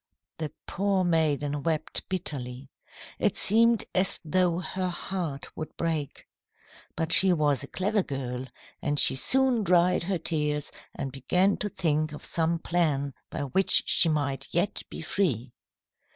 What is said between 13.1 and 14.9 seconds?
by which she might yet